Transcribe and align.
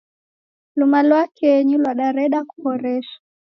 Luma 0.77 0.99
lwa 1.07 1.23
kenyi 1.37 1.75
lwadareda 1.81 2.39
kuhoresha. 2.49 3.17